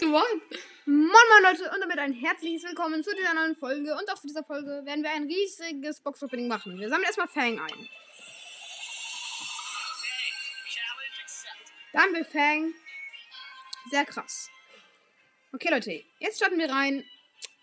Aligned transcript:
What? 0.00 0.26
Moin 0.86 1.08
Moin 1.08 1.42
Leute 1.44 1.70
und 1.70 1.80
damit 1.80 1.98
ein 2.00 2.12
herzliches 2.12 2.64
Willkommen 2.64 3.04
zu 3.04 3.14
dieser 3.14 3.32
neuen 3.32 3.54
Folge. 3.54 3.94
Und 3.96 4.10
auch 4.10 4.18
zu 4.18 4.26
dieser 4.26 4.42
Folge 4.42 4.82
werden 4.84 5.04
wir 5.04 5.10
ein 5.12 5.26
riesiges 5.26 6.00
Box-Opening 6.00 6.48
machen. 6.48 6.80
Wir 6.80 6.88
sammeln 6.88 7.06
erstmal 7.06 7.28
Fang 7.28 7.60
ein. 7.60 7.88
Da 11.92 12.00
haben 12.00 12.12
wir 12.12 12.24
Fang. 12.24 12.74
Sehr 13.90 14.04
krass. 14.04 14.50
Okay 15.52 15.68
Leute, 15.70 16.02
jetzt 16.18 16.38
starten 16.38 16.58
wir 16.58 16.68
rein 16.68 17.04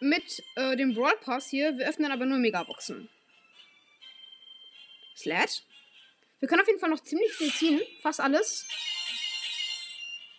mit 0.00 0.42
äh, 0.56 0.76
dem 0.76 0.94
Brawl 0.94 1.16
Pass 1.22 1.48
hier. 1.48 1.78
Wir 1.78 1.88
öffnen 1.88 2.12
aber 2.12 2.26
nur 2.26 2.36
Megaboxen. 2.36 3.08
Sled. 5.16 5.62
Wir 6.40 6.48
können 6.48 6.60
auf 6.60 6.68
jeden 6.68 6.78
Fall 6.78 6.90
noch 6.90 7.02
ziemlich 7.02 7.32
viel 7.32 7.52
ziehen. 7.54 7.80
Fast 8.02 8.20
alles. 8.20 8.66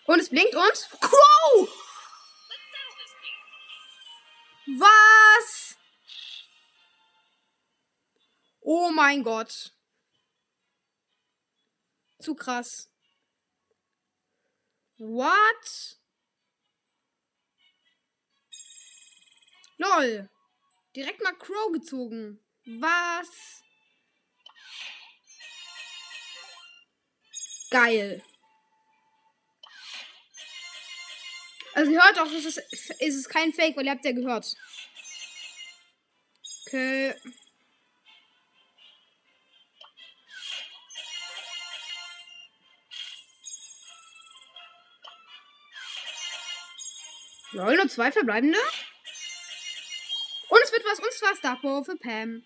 Und 0.09 0.19
es 0.19 0.29
blinkt 0.29 0.55
und. 0.55 0.89
Crow! 1.01 1.69
Was? 4.79 5.77
Oh 8.61 8.89
mein 8.89 9.21
Gott. 9.21 9.71
Zu 12.19 12.33
krass. 12.33 12.89
What? 14.97 15.99
Lol. 19.77 20.27
Direkt 20.95 21.21
mal 21.21 21.37
Crow 21.37 21.71
gezogen. 21.71 22.43
Was? 22.65 23.63
Geil. 27.69 28.23
Also 31.79 31.93
ihr 31.93 32.03
hört 32.03 32.19
auch, 32.19 32.25
es 32.25 32.43
ist, 32.43 32.61
es 32.99 33.15
ist 33.15 33.29
kein 33.29 33.53
Fake, 33.53 33.77
weil 33.77 33.85
ihr 33.85 33.91
habt 33.91 34.03
ja 34.03 34.11
gehört. 34.11 34.53
Okay. 36.67 37.15
Lol, 47.53 47.77
nur 47.77 47.87
zwei 47.87 48.11
verbleibende. 48.11 48.59
Und 50.49 50.61
es 50.61 50.71
wird 50.73 50.83
was, 50.83 50.99
und 50.99 51.13
zwar 51.13 51.35
Star 51.37 51.57
für 51.61 51.95
Pam. 51.95 52.43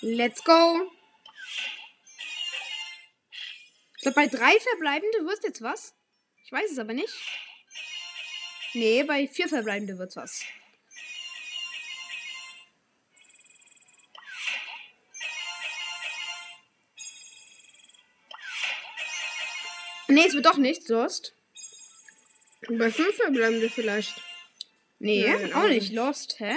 Let's 0.00 0.44
go. 0.44 0.95
Glaube, 4.12 4.28
bei 4.28 4.36
drei 4.38 4.58
verbleibende 4.60 5.26
wird 5.26 5.42
jetzt 5.42 5.62
was. 5.62 5.94
Ich 6.44 6.52
weiß 6.52 6.70
es 6.70 6.78
aber 6.78 6.92
nicht. 6.92 7.12
Nee, 8.74 9.02
bei 9.02 9.26
vier 9.26 9.48
verbleibende 9.48 9.98
wird's 9.98 10.16
was. 10.16 10.44
Nee, 20.08 20.24
es 20.24 20.34
wird 20.34 20.46
doch 20.46 20.56
nicht, 20.56 20.88
Lost. 20.88 21.34
Bei 22.68 22.92
fünf 22.92 23.16
verbleibende 23.16 23.68
vielleicht. 23.68 24.14
Nee, 25.00 25.28
Nein, 25.28 25.52
auch 25.52 25.66
nicht. 25.66 25.92
Lost, 25.92 26.38
hä? 26.38 26.54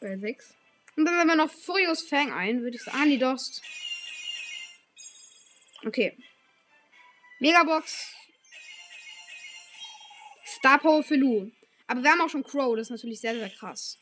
Bei 0.00 0.18
sechs. 0.18 0.54
Und 0.96 1.06
dann 1.06 1.14
haben 1.16 1.28
wir 1.28 1.36
noch 1.36 1.50
Furious 1.50 2.02
Fang 2.02 2.32
ein, 2.32 2.60
würde 2.62 2.76
ich 2.76 2.82
sagen. 2.82 2.98
Ah, 3.00 3.06
nee, 3.06 3.16
Lost. 3.16 3.62
Okay. 5.84 6.16
Megabox. 7.40 8.14
Star 10.44 10.78
Power 10.78 11.02
für 11.02 11.16
Lu. 11.16 11.50
Aber 11.86 12.02
wir 12.02 12.10
haben 12.10 12.20
auch 12.20 12.28
schon 12.28 12.44
Crow, 12.44 12.76
das 12.76 12.86
ist 12.86 12.90
natürlich 12.90 13.20
sehr, 13.20 13.34
sehr 13.34 13.50
krass. 13.50 13.98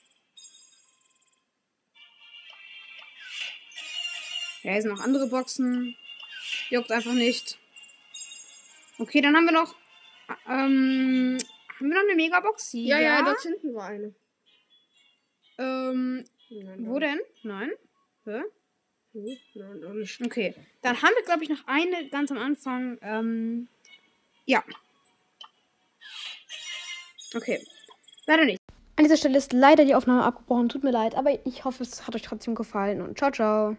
Ja, 4.63 4.73
hier 4.73 4.83
sind 4.83 4.91
noch 4.91 5.01
andere 5.01 5.29
Boxen. 5.29 5.97
Juckt 6.71 6.91
einfach 6.91 7.13
nicht. 7.13 7.59
Okay, 8.99 9.21
dann 9.21 9.37
haben 9.37 9.45
wir 9.45 9.53
noch. 9.53 9.77
Ähm, 10.49 11.39
haben 11.79 11.91
wir 11.91 11.95
noch 11.95 12.03
eine 12.03 12.17
Megabox? 12.17 12.73
Ja, 12.73 12.99
ja, 12.99 13.23
dort 13.23 13.41
hinten 13.43 13.75
war 13.75 13.89
eine. 13.89 14.15
Ähm, 15.59 16.25
Nein, 16.51 16.87
wo 16.87 16.99
denn? 16.99 17.21
Nein. 17.43 17.71
Hä? 18.25 18.43
Okay. 20.25 20.55
Dann 20.83 21.03
haben 21.03 21.15
wir, 21.15 21.25
glaube 21.25 21.45
ich, 21.45 21.51
noch 21.51 21.67
eine 21.67 22.09
ganz 22.09 22.31
am 22.31 22.39
Anfang. 22.39 22.99
Ähm, 23.03 23.69
ja. 24.45 24.63
Okay. 27.35 27.61
Leider 28.27 28.45
nicht. 28.45 28.61
An 28.97 29.05
dieser 29.05 29.17
Stelle 29.17 29.37
ist 29.37 29.53
leider 29.53 29.85
die 29.85 29.95
Aufnahme 29.95 30.25
abgebrochen. 30.25 30.69
Tut 30.69 30.85
mir 30.85 30.91
leid, 30.91 31.15
aber 31.15 31.31
ich 31.47 31.65
hoffe, 31.65 31.83
es 31.83 32.07
hat 32.07 32.15
euch 32.15 32.23
trotzdem 32.23 32.55
gefallen 32.55 33.03
und 33.03 33.19
ciao, 33.19 33.31
ciao. 33.31 33.77